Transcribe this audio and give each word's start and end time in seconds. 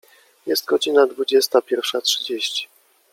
Jest 0.45 0.65
godzina 0.65 1.07
dwudziesta 1.07 1.61
pierwsza 1.61 2.01
trzydzieści. 2.01 2.67